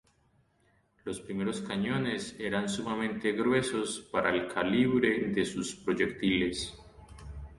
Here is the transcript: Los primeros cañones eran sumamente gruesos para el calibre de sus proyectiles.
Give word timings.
Los 1.05 1.19
primeros 1.21 1.61
cañones 1.61 2.35
eran 2.39 2.67
sumamente 2.69 3.33
gruesos 3.33 4.09
para 4.11 4.31
el 4.33 4.47
calibre 4.47 5.27
de 5.27 5.45
sus 5.45 5.75
proyectiles. 5.75 6.73